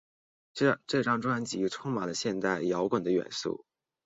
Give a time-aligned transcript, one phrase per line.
[0.87, 3.67] 这张专辑充满了现代摇滚的元素。